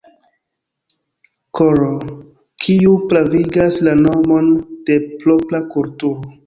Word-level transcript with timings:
Kr., 1.59 1.77
kiuj 2.65 2.97
pravigas 3.13 3.81
la 3.91 3.95
nomon 4.03 4.53
de 4.91 5.01
propra 5.15 5.63
kulturo. 5.77 6.35